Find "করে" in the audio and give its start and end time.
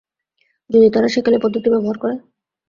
1.99-2.15